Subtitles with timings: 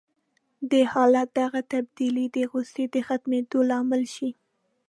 [0.71, 4.29] د حالت دغه تبديلي د غوسې د ختمېدو لامل شي.